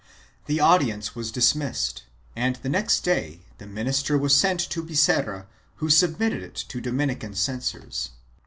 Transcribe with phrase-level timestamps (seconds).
[0.47, 2.05] The audience was dismissed
[2.35, 4.09] and the next day the MS.
[4.09, 8.09] was sent to Biserra who submitted it to Dominican censors.